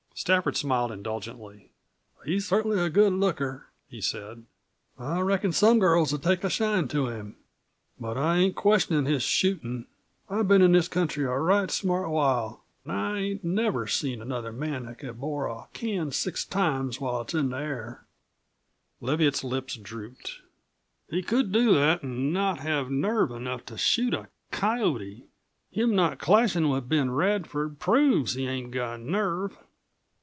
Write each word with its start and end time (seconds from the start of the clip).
Stafford 0.13 0.55
smiled 0.55 0.91
indulgently. 0.91 1.71
"He's 2.23 2.47
cert'nly 2.47 2.77
a 2.77 2.91
good 2.91 3.11
looker," 3.13 3.69
he 3.87 4.01
said. 4.01 4.43
"I 4.99 5.19
reckon 5.21 5.51
some 5.51 5.79
girls 5.79 6.11
would 6.11 6.21
take 6.21 6.43
a 6.43 6.49
shine 6.49 6.87
to 6.89 7.07
him. 7.07 7.37
But 7.99 8.17
I 8.19 8.37
ain't 8.37 8.53
questionin' 8.55 9.05
his 9.05 9.23
shootin'. 9.23 9.87
I've 10.29 10.47
been 10.47 10.61
in 10.61 10.73
this 10.73 10.87
country 10.87 11.25
a 11.25 11.29
right 11.31 11.71
smart 11.71 12.07
while 12.11 12.63
an' 12.85 12.91
I 12.91 13.19
ain't 13.19 13.43
never 13.43 13.87
seen 13.87 14.21
another 14.21 14.51
man 14.51 14.85
that 14.85 14.99
could 14.99 15.19
bore 15.19 15.47
a 15.47 15.65
can 15.73 16.11
six 16.11 16.45
times 16.45 17.01
while 17.01 17.21
it's 17.21 17.33
in 17.33 17.49
the 17.49 17.57
air." 17.57 18.05
Leviatt's 19.01 19.43
lips 19.43 19.75
drooped. 19.75 20.35
"He 21.09 21.23
could 21.23 21.51
do 21.51 21.73
that 21.73 22.03
an' 22.03 22.31
not 22.31 22.59
have 22.59 22.91
nerve 22.91 23.31
enough 23.31 23.65
to 23.67 23.77
shoot 23.77 24.13
a 24.13 24.27
coyote. 24.51 25.25
Him 25.71 25.95
not 25.95 26.19
clashin' 26.19 26.69
with 26.69 26.87
Ben 26.87 27.09
Radford 27.09 27.79
proves 27.79 28.35
he 28.35 28.45
ain't 28.45 28.69
got 28.69 28.99
nerve." 28.99 29.57